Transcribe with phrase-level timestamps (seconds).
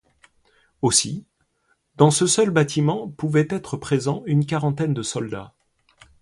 [0.81, 1.27] Aussi,
[1.95, 5.53] dans ce seul bâtiment pouvaient être présents une quarantaine de soldats.